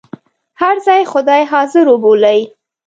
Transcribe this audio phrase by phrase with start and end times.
[0.61, 2.39] هر ځای خدای حاضر وبولئ.